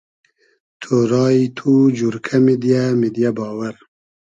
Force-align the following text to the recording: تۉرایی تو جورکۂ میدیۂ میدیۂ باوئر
تۉرایی 0.81 1.45
تو 1.57 1.71
جورکۂ 1.97 2.35
میدیۂ 2.45 2.81
میدیۂ 3.01 3.29
باوئر 3.37 3.75